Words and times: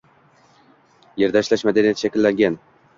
yerda 1.25 1.45
ishlash 1.47 1.67
madaniyati 1.71 2.07
shakllangan 2.09 2.63